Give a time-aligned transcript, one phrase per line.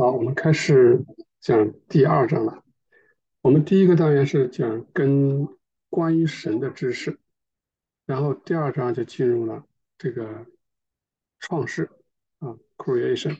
[0.00, 1.04] 好，我们开始
[1.40, 2.62] 讲第二章了。
[3.40, 5.44] 我们第一个单元是讲跟
[5.90, 7.18] 关于神的知识，
[8.06, 9.66] 然后第二章就进入了
[9.98, 10.46] 这个
[11.40, 11.90] 创世
[12.38, 13.36] 啊，creation。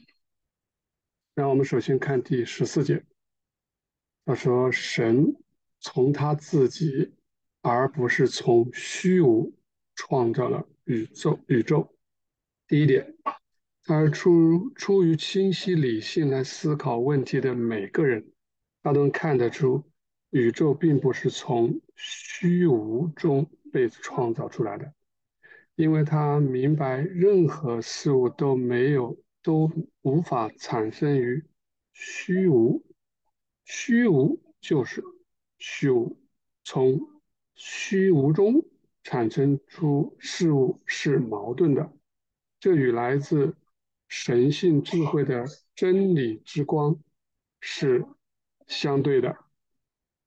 [1.37, 3.05] 然后我们首先看第十四节，
[4.25, 5.37] 他说：“神
[5.79, 7.15] 从他自己，
[7.61, 9.57] 而不是从虚无
[9.95, 11.39] 创造了宇宙。
[11.47, 11.95] 宇宙，
[12.67, 13.15] 第一点。”
[13.91, 18.33] 而出出于清晰理性来思考问题的每个人，
[18.83, 19.83] 他都能看得出，
[20.29, 24.93] 宇宙并不是从虚无中被创造出来的，
[25.75, 31.43] 因为他明白任何事物都没有都无法产生于
[31.95, 32.85] 虚无，
[33.65, 35.03] 虚无就是
[35.59, 36.21] 虚无，
[36.63, 37.01] 从
[37.55, 38.63] 虚无中
[39.03, 41.91] 产生出事物是矛盾的，
[42.61, 43.57] 这与来自。
[44.09, 45.45] 神性智慧的
[45.75, 46.99] 真理之光
[47.61, 48.07] 是
[48.67, 49.37] 相对的，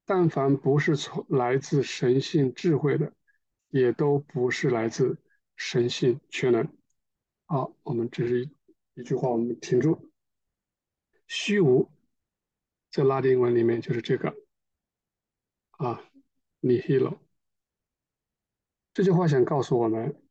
[0.04, 3.12] 但凡不是从来自神性智慧的，
[3.70, 5.20] 也都不是来自
[5.56, 6.68] 神性全能。
[7.46, 8.48] 好，我们这是
[8.94, 10.10] 一句话，我们停住。
[11.26, 11.90] 虚无，
[12.90, 14.34] 在拉丁文里面就是这个
[15.72, 16.04] 啊
[16.60, 17.18] ，nihilo。
[18.94, 20.22] 这句话想告诉我们，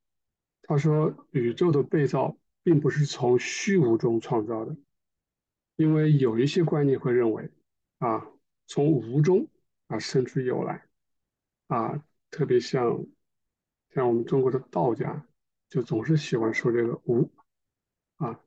[0.61, 2.37] 他说宇宙的被造。
[2.63, 4.77] 并不是从虚无中创造的，
[5.77, 7.49] 因为有一些观念会认为，
[7.97, 8.31] 啊，
[8.67, 9.47] 从无中
[9.87, 10.87] 啊生出有来，
[11.65, 13.03] 啊，特别像
[13.89, 15.27] 像我们中国的道家，
[15.69, 17.31] 就总是喜欢说这个无，
[18.17, 18.39] 啊，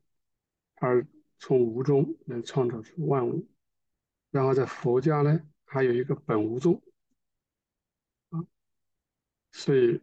[0.77, 1.05] 而
[1.39, 3.49] 从无中能创造出万物，
[4.31, 6.81] 然后在佛家呢，还有一个本无宗，
[8.31, 8.47] 啊，
[9.51, 10.01] 所以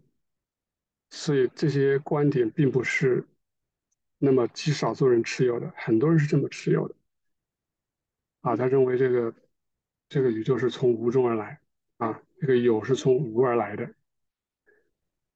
[1.09, 3.25] 所以这些观点并不是。
[4.23, 6.94] 那么极少数人持有的，很多人是这么持有的，
[8.41, 9.33] 啊，他认为这个
[10.09, 11.59] 这个宇宙是从无中而来，
[11.97, 13.96] 啊，这个有是从无而来的。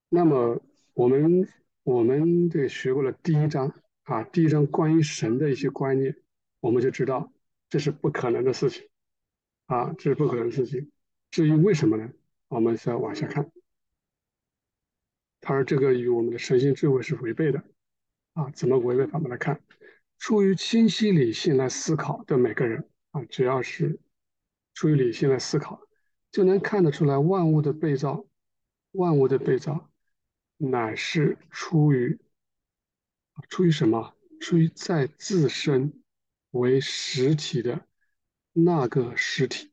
[0.07, 0.61] 那么
[0.93, 1.47] 我们
[1.81, 3.73] 我们这学过了第一章
[4.03, 6.15] 啊，第一章关于神的一些观念，
[6.59, 7.33] 我们就知道
[7.69, 8.87] 这是不可能的事情，
[9.65, 10.91] 啊，这是不可能的事情。
[11.31, 12.13] 至于为什么呢？
[12.49, 13.51] 我们再往下看。
[15.41, 17.63] 他说这个与我们的神性智慧是违背的。
[18.35, 19.07] 啊，怎么违背？
[19.07, 19.61] 法们来看，
[20.19, 23.97] 出于清晰理性来思考的每个人啊，只要是
[24.73, 25.81] 出于理性来思考，
[26.31, 28.25] 就能看得出来，万物的被造，
[28.91, 29.89] 万物的被造，
[30.57, 32.19] 乃是出于
[33.49, 34.13] 出于什么？
[34.41, 36.03] 出于在自身
[36.51, 37.87] 为实体的
[38.51, 39.71] 那个实体。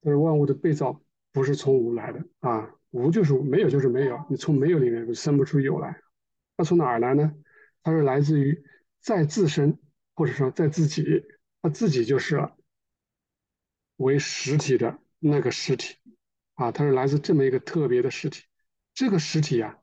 [0.00, 6.02] 但是万物的被造不是从无来的啊，无就是无没有就是没有，你从没有里面生不出有来。
[6.58, 7.32] 它从哪儿来呢？
[7.84, 8.64] 它是来自于
[9.00, 9.78] 在自身，
[10.12, 11.24] 或者说在自己，
[11.62, 12.50] 它自己就是
[13.96, 15.98] 为实体的那个实体
[16.54, 18.42] 啊，它是来自这么一个特别的实体。
[18.92, 19.78] 这个实体啊，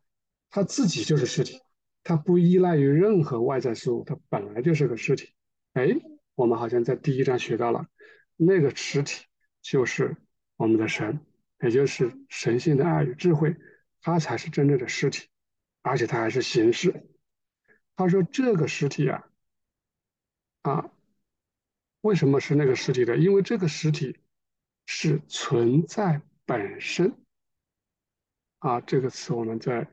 [0.50, 1.62] 它自己就是实体，
[2.03, 5.34] 它不依赖于任何外在事物，它本来就是个实体。
[5.72, 5.96] 哎，
[6.35, 7.88] 我们好像在第一章学到了，
[8.35, 9.28] 那个实体
[9.62, 10.18] 就是
[10.58, 11.25] 我们的神，
[11.62, 13.56] 也就是神性的爱与智慧，
[14.02, 15.30] 它才是真正的实体。
[15.85, 17.07] 而且它还是形式。
[17.96, 19.29] 他说这个实体啊，
[20.63, 20.90] 啊，
[22.01, 23.16] 为什么是那个实体的？
[23.18, 24.19] 因为这个实体
[24.88, 27.16] 是存在本身。
[28.57, 29.88] 啊，这个词我们再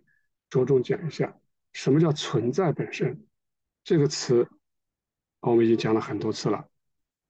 [0.49, 1.39] 着重讲一下，
[1.75, 3.27] 什么叫存在本身？
[3.85, 4.49] 这个词
[5.41, 6.71] 我们已经讲了很多次了。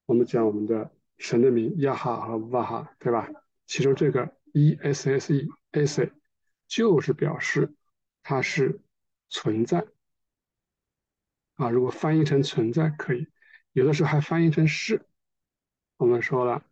[0.07, 3.29] 我们讲我们的神的名亚哈和瓦哈，对吧？
[3.67, 6.13] 其中这个 E S S E S
[6.69, 7.75] 就是表示。
[8.23, 8.81] 它是
[9.29, 9.87] 存在
[11.55, 13.27] 啊，如果翻译成存在可以，
[13.73, 15.07] 有的时候还翻译成是。
[15.97, 16.65] 我们说了，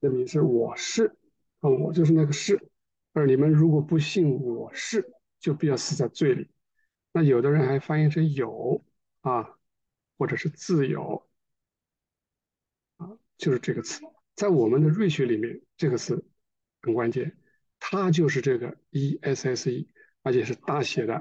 [0.00, 1.16] 这名是我是
[1.60, 2.70] 啊，我就是那个是。
[3.12, 6.48] 而你们如果不信我是，就必要死在罪里。
[7.12, 8.84] 那有的人还翻译成有
[9.20, 9.58] 啊，
[10.16, 11.28] 或者是自由
[12.96, 14.00] 啊，就是这个词，
[14.34, 16.24] 在我们的瑞学里面，这个词
[16.80, 17.36] 很关键。
[17.78, 19.90] 它就是这个 E S S E，
[20.22, 21.14] 而且是大写的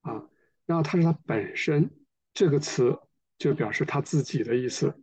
[0.00, 0.24] 啊。
[0.66, 1.90] 然后它是它本身
[2.32, 2.98] 这个词
[3.38, 4.94] 就表示它自己的意思，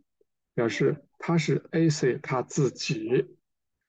[0.54, 3.36] 表示它是 A C 它自己。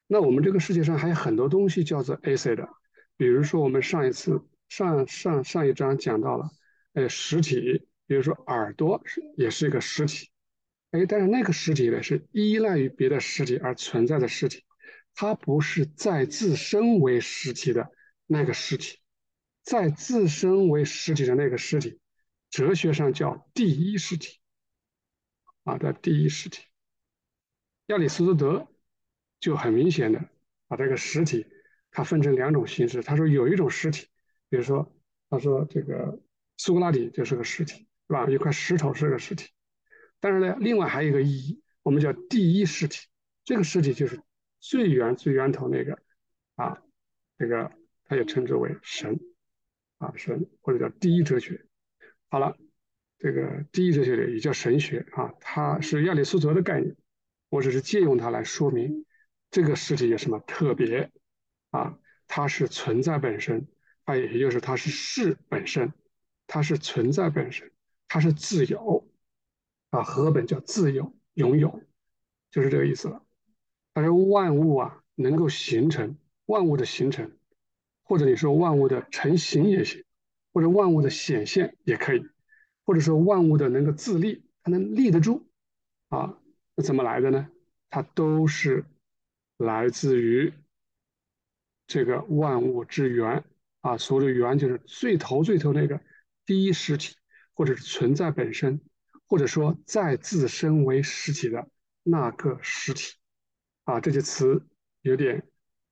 [0.07, 2.67] 那我们这个世界上还有很多东西叫做 A C 的，
[3.15, 6.49] 比如说我们上一次上上上一章讲到了，
[6.93, 10.29] 哎，实体，比如说耳朵是也是一个实体，
[10.91, 14.65] 哎，但是那个实体呢是依赖于别的实体而存在的实体。
[15.15, 17.91] 它不是在自身为实体的
[18.25, 18.99] 那个实体，
[19.61, 21.99] 在自身为实体的那个实体，
[22.49, 24.39] 哲学上叫第一实体，
[25.63, 26.63] 啊叫第一实体。
[27.87, 28.67] 亚里士多德
[29.39, 30.29] 就很明显的
[30.67, 31.45] 把这个实体
[31.91, 33.01] 它分成两种形式。
[33.01, 34.07] 他说有一种实体，
[34.49, 34.95] 比如说
[35.29, 36.21] 他说这个
[36.57, 38.29] 苏格拉底就是个实体，是吧？
[38.29, 39.49] 一块石头是个实体。
[40.19, 43.07] 但是呢，另外还有一个意义，我们叫第一实体。
[43.43, 44.21] 这个实体就是
[44.59, 45.97] 最源最源头那个
[46.55, 46.83] 啊，
[47.37, 47.71] 这个
[48.03, 49.19] 他也称之为神
[49.99, 51.65] 啊，神或者叫第一哲学。
[52.29, 52.57] 好了，
[53.17, 56.95] 这个第一哲学也叫神学啊，它是亚里士多德的概念。
[57.49, 59.05] 我只是借用它来说明
[59.49, 61.11] 这个实体有什么特别
[61.71, 61.97] 啊？
[62.27, 63.67] 它是存在本身，
[64.05, 65.91] 它也就是它是事本身，
[66.45, 67.71] 它是存在本身，
[68.07, 69.09] 它是自由
[69.89, 70.03] 啊。
[70.03, 71.81] 和本叫自由，拥有，
[72.51, 73.25] 就是这个意思了。
[73.93, 77.35] 但是万物啊，能够形成万物的形成，
[78.09, 80.03] 或者你说万物的成型也行，
[80.51, 82.25] 或者万物的显现也可以，
[82.83, 85.47] 或者说万物的能够自立，它能立得住
[86.07, 86.39] 啊。
[86.73, 87.47] 那怎么来的呢？
[87.91, 88.83] 它都是
[89.57, 90.51] 来自于
[91.85, 93.43] 这个万物之源
[93.81, 93.95] 啊。
[93.95, 96.01] 所谓的源，就是最头最头那个
[96.47, 97.15] 第一实体，
[97.53, 98.81] 或者是存在本身，
[99.27, 101.69] 或者说再自身为实体的
[102.01, 103.17] 那个实体
[103.83, 103.99] 啊。
[103.99, 104.65] 这些词
[105.01, 105.47] 有点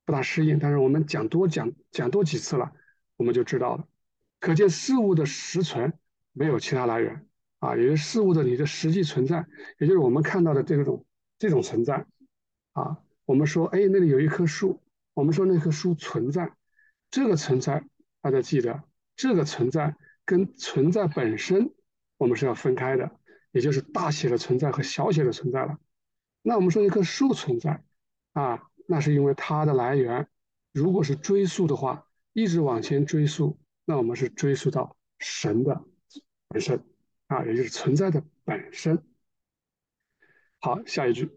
[0.07, 2.71] 不大适应，但是我们讲多讲讲多几次了，
[3.17, 3.85] 我们就知道了。
[4.39, 5.93] 可见事物的实存
[6.31, 7.27] 没有其他来源。
[7.59, 9.47] 啊，也就是事物的你的实际存在，
[9.79, 11.03] 也就是我们看到的这种
[11.39, 12.05] 这种存在，
[12.73, 14.79] 啊，我们说，哎，那里有一棵树，
[15.15, 16.53] 我们说那棵树存在，
[17.09, 17.83] 这个存在，
[18.21, 18.83] 大家记得，
[19.15, 21.73] 这个存在跟存在本身，
[22.17, 23.09] 我们是要分开的，
[23.51, 25.79] 也就是大写的存在和小写的存在了。
[26.43, 27.83] 那我们说一棵树存在，
[28.33, 30.27] 啊，那是因为它的来源，
[30.71, 35.83] 如果是追溯的话，一直往前追溯，那我们是追溯到神的
[36.47, 36.83] 本身。
[37.27, 39.03] 啊，也就是存在的本身。
[40.59, 41.29] 好，下一句，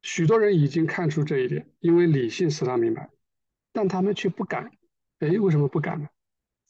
[0.00, 3.10] 许多人已经看出这一点，因为理性使他明白，
[3.72, 4.70] 但他们却不敢。
[5.18, 6.08] 哎，为什么不敢呢？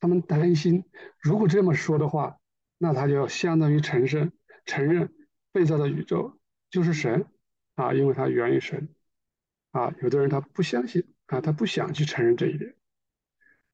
[0.00, 0.84] 他们担心，
[1.20, 2.38] 如果这么说的话，
[2.78, 4.32] 那他就相当于承认
[4.64, 5.14] 承认
[5.52, 6.38] 被造的宇宙
[6.70, 7.26] 就是神
[7.74, 8.88] 啊，因为它源于神
[9.74, 9.94] 啊。
[10.00, 12.74] 有的人他不相信啊，他不想去承认这一点，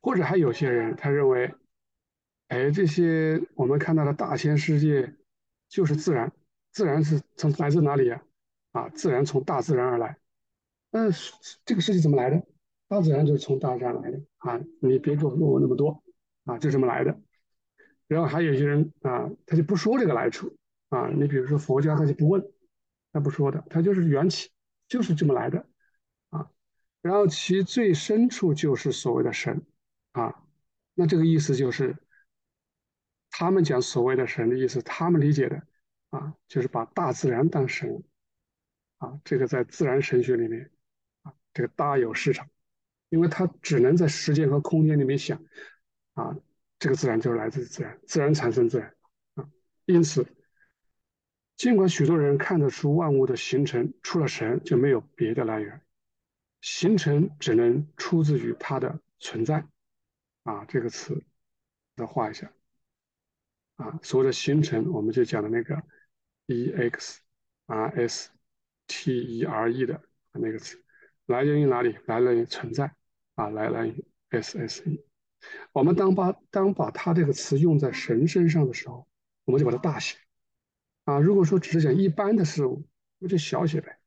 [0.01, 1.55] 或者还有些人他认为。
[2.51, 5.15] 哎，这些我们看到的大千世界
[5.69, 6.33] 就是自然，
[6.73, 8.21] 自然是从来自哪里呀？
[8.73, 10.19] 啊，自然从大自然而来。
[10.91, 11.03] 那
[11.65, 12.45] 这个世界怎么来的？
[12.89, 14.61] 大自然就是从大自然来的啊！
[14.81, 16.03] 你别给我问我那么多
[16.45, 17.17] 啊，就这么来的。
[18.09, 20.57] 然后还有些人啊，他就不说这个来处
[20.89, 21.07] 啊。
[21.07, 22.45] 你比如说佛家，他就不问，
[23.13, 24.51] 他不说的，他就是缘起，
[24.89, 25.65] 就是这么来的。
[27.03, 29.65] 然后其最深处就是所谓的神
[30.13, 30.43] 啊，
[30.95, 31.97] 那这个意思就是。
[33.33, 35.63] 他们讲所谓的神的意思，他们理解的
[36.11, 38.03] 啊，就是把大自然当神
[38.99, 39.21] 啊。
[39.25, 40.69] 这个在自然神学里面
[41.23, 42.51] 啊，这个大有市场，
[43.09, 45.41] 因为他只能在时间和空间里面想
[46.15, 46.37] 啊，
[46.81, 48.93] 这个自然就是来自自然，自然产生自然
[49.37, 49.49] 啊。
[49.87, 50.27] 因此，
[51.57, 55.81] 尽管许多人看得出万物的形成除了神就没有别的来源，
[56.61, 59.67] 形成只能出自于它的存在
[60.43, 60.65] 啊。
[60.67, 61.23] 这个词
[61.97, 62.53] 再画一下。
[63.77, 65.83] 啊，所谓的形成，我们就讲的那个
[66.47, 67.23] e x
[67.65, 68.31] r s
[68.87, 70.85] t e r e 的那个词，
[71.25, 71.97] 来源于哪里？
[72.05, 72.95] 来源于存在
[73.37, 75.03] 啊，来源于 s s e。
[75.73, 79.09] 我们当把当把它这个词用在神身上的时候，
[79.45, 80.19] 我们就把它大写
[81.05, 81.19] 啊。
[81.19, 83.99] 如果说只是讲一般的事物，那就小写呗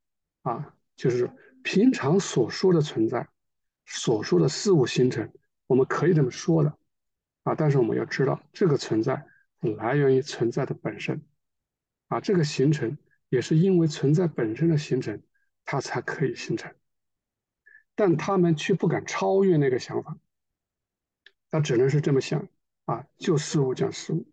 [0.44, 0.78] 啊。
[0.96, 1.32] 就是
[1.64, 3.28] 平常所说的存在，
[3.86, 5.34] 所说的事物形成，
[5.68, 6.78] 我们可以这么说的
[7.44, 7.56] 啊。
[7.56, 9.26] 但是我们要知道这个存在。
[9.78, 11.22] 来源于存在的本身，
[12.10, 12.98] 啊，这个形成
[13.30, 15.24] 也是因为存在本身的形成，
[15.64, 16.76] 它才可以形成。
[17.96, 20.18] 但他们却不敢超越那个想法，
[21.50, 22.46] 他只能是这么想
[22.84, 24.30] 啊，就事物讲事物。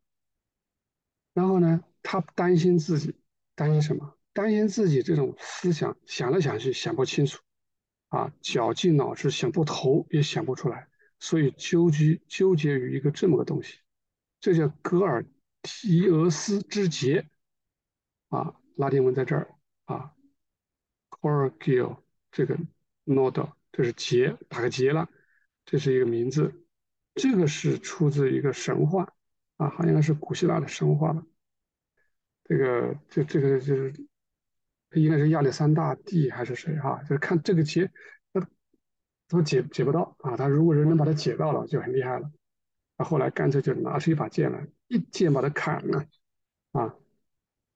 [1.32, 3.14] 然后呢，他担心自己，
[3.54, 4.16] 担心什么？
[4.42, 7.42] 担心自己这种思想想来想去想不清楚，
[8.08, 13.78] 啊，绞尽脑汁想不透也想不出来，所以纠结纠结于一个这么个东西。
[14.40, 15.24] 这叫格尔
[15.62, 17.28] 提俄斯之结
[18.28, 19.54] 啊，拉丁文在这儿
[19.84, 20.14] 啊
[21.10, 22.56] c o r g i o 这个
[23.04, 25.08] nod 这是结，打个结了，
[25.64, 26.64] 这是一个名字，
[27.14, 29.12] 这个是出自一个神话
[29.56, 31.24] 啊，好像是古希腊的神话吧。
[32.44, 33.94] 这个这这个就是
[34.92, 37.00] 应该是亚历山大帝还是谁哈？
[37.02, 37.90] 就是看这个结，
[38.32, 38.48] 他
[39.28, 42.30] 他解解不到啊，他如果人能把它解到了，就很厉害了。
[42.96, 46.04] 他后来干脆就拿出一把剑来，一剑把他砍了，
[46.72, 46.94] 啊，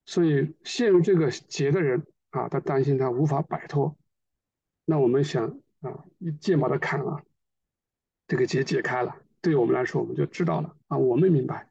[0.05, 3.97] 所以陷入这个结的人啊，他担心他无法摆脱。
[4.85, 7.23] 那我们想啊，一剑把他砍了，
[8.27, 11.69] 这个结解开了，对我们来说，我们就知道了啊，我们明白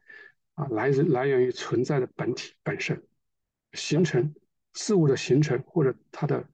[0.54, 3.04] 啊，来自来源于存在的本体本身，
[3.72, 4.34] 形成
[4.74, 6.46] 事物的形成或者它的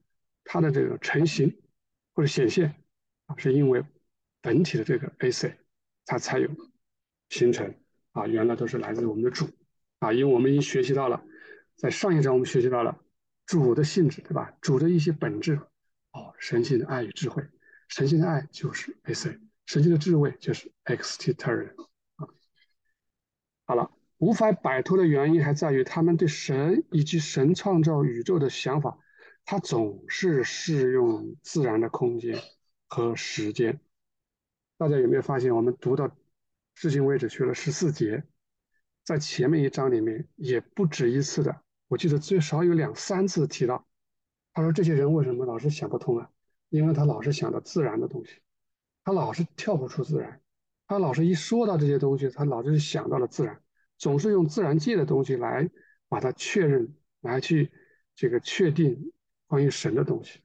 [0.43, 1.61] 它的这个成型
[2.13, 2.75] 或者显现
[3.25, 3.83] 啊，是因为
[4.41, 5.53] 本体的这个 AC，
[6.05, 6.49] 它才有
[7.29, 7.75] 形成
[8.13, 9.49] 啊，原来都是来自于我们的主
[9.99, 11.23] 啊，因为我们已经学习到了。
[11.77, 12.99] 在上一章我们学习到了
[13.47, 14.53] 主的性质，对吧？
[14.61, 15.55] 主的一些本质，
[16.11, 17.43] 哦，神性的爱与智慧，
[17.87, 21.73] 神性的爱就是 AC，神性的智慧就是 Exterior
[22.17, 22.27] 啊。
[23.65, 23.89] 好了，
[24.21, 28.99] 无法摆脱的原因还在于他们对神以及神创造宇宙的想法，
[29.45, 32.39] 它总是适用自然的空间
[32.87, 33.79] 和时间。
[34.77, 36.15] 大家有没有发现，我们读到
[36.75, 38.23] 至今为止学了十四节，
[39.03, 41.63] 在前面一章里面也不止一次的。
[41.87, 43.87] 我记得最少有两三次提到，
[44.53, 46.29] 他说这些人为什么老是想不通啊？
[46.69, 48.35] 因为他老是想到自然的东西，
[49.03, 50.39] 他老是跳不出自然，
[50.87, 53.59] 他老是一说到这些东西，他老是想到了自然，
[54.01, 55.69] 总是用自然界的东西来
[56.09, 57.71] 把它确认，来去
[58.15, 59.13] 这个确定
[59.45, 60.41] 关于神的东西，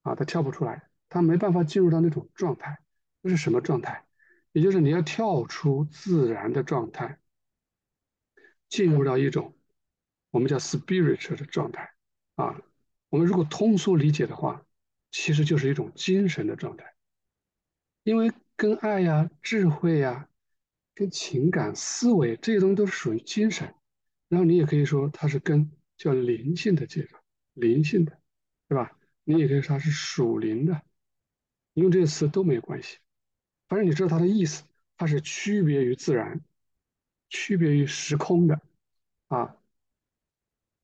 [0.00, 2.78] 啊，他跳不出来，他没办法进入到那种状态，
[3.22, 4.06] 这是什么状态？
[4.52, 7.18] 也就是你要跳出自然的状态，
[8.70, 9.54] 进入到一种。
[10.30, 11.92] 我们叫 spiritual 的状态
[12.36, 12.62] 啊，
[13.10, 14.64] 我们如果通俗理解的话，
[15.10, 16.94] 其实就是一种精神的状态，
[18.04, 20.29] 因为跟爱呀、智慧呀、
[21.00, 23.74] 跟情感、思维这些东西都是属于精神，
[24.28, 27.22] 然后你也可以说它是跟叫灵性的阶段，
[27.54, 28.20] 灵性的，
[28.68, 28.94] 对吧？
[29.24, 30.82] 你也可以说它是属灵的，
[31.72, 32.98] 用这些词都没有关系，
[33.66, 34.62] 反正你知道它的意思，
[34.98, 36.44] 它是区别于自然、
[37.30, 38.60] 区别于时空的
[39.28, 39.56] 啊。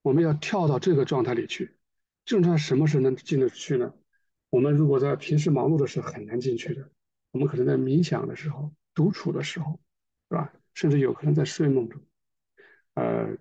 [0.01, 1.77] 我们要跳到这个状态里去，
[2.25, 3.93] 这种状态什么时候能进得去呢？
[4.49, 6.91] 我们如果在平时忙碌的时候很难进去的，
[7.33, 9.79] 我们可能在冥想的时候、独处的时候，
[10.29, 10.53] 是吧？
[10.75, 12.01] 甚至有可能在睡梦中。
[12.95, 13.37] 呃，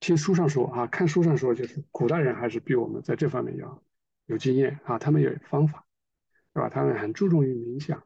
[0.00, 3.82] 听书上说啊，看书上说，就是古代人还是比我们在这方面要
[4.26, 5.84] 有经验啊，他们有方法，
[6.54, 6.68] 是吧？
[6.68, 8.02] 他们很注重于冥想，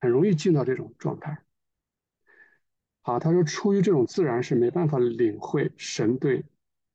[0.00, 1.42] 很容易进到这种状态。
[3.02, 6.44] 好，他说，出于这种自然是没办法领会神对。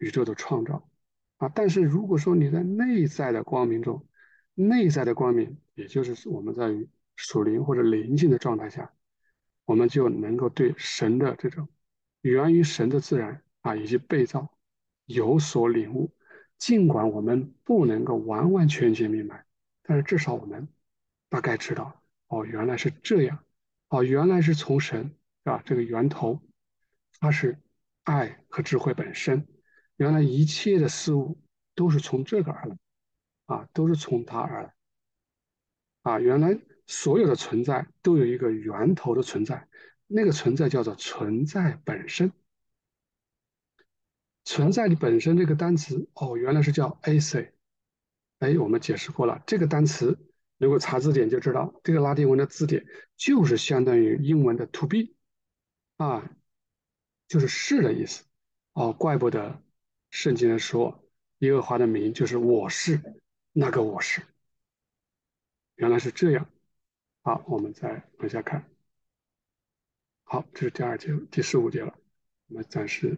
[0.03, 0.89] 宇宙的创造
[1.37, 4.07] 啊，但是如果说你在内在的光明中，
[4.55, 8.91] 内在的光明，也就是我们在于属灵或者灵性的状态下，
[9.65, 11.67] 我们就能够对神的这种
[12.21, 14.57] 源于神的自然啊以及被造
[15.05, 16.13] 有所领悟。
[16.57, 19.45] 尽管我们不能够完完全全明白，
[19.81, 20.67] 但是至少我们
[21.27, 23.43] 大概知道哦，原来是这样，
[23.89, 26.39] 哦，原来是从神啊这个源头，
[27.19, 27.57] 它是
[28.03, 29.47] 爱和智慧本身。
[29.95, 31.41] 原来一切的事物
[31.73, 32.77] 都是从这个而来，
[33.47, 34.73] 啊，都是从它而来，
[36.03, 39.67] 啊，原来所有的存在都有一个源头的存在，
[40.07, 42.31] 那个存在叫做存在本身。
[44.43, 47.53] 存在的本身这个单词，哦，原来是叫 AC，
[48.39, 50.17] 哎，我们解释过了，这个单词
[50.57, 52.85] 如果查字典就知道，这个拉丁文的字典
[53.15, 55.13] 就是相当于英文的 to be，
[55.97, 56.29] 啊，
[57.27, 58.23] 就是是的意思，
[58.73, 59.61] 哦，怪不得。
[60.09, 61.07] 圣经说，
[61.37, 63.01] 耶和华的名就是我是
[63.53, 64.21] 那个我是，
[65.75, 66.49] 原来是这样。
[67.23, 68.65] 好，我们再往下看。
[70.23, 71.93] 好，这是第二节，第十五节了。
[72.47, 73.15] 我们暂时